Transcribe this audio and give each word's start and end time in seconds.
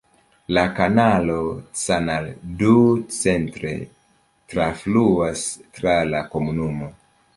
La 0.57 0.61
kanalo 0.77 1.35
Canal 1.81 2.25
du 2.61 2.73
Centre 3.17 3.75
trafluas 4.55 5.45
tra 5.77 5.95
la 6.15 6.27
komunumo. 6.37 6.91